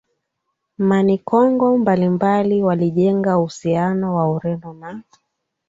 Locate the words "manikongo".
0.77-1.77